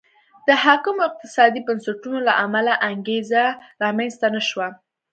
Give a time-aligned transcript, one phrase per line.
[0.47, 3.43] د حاکمو اقتصادي بنسټونو له امله انګېزه
[3.83, 4.67] رامنځته نه شوه.